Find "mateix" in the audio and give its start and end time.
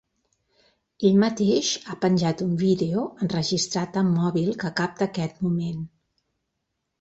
1.23-1.69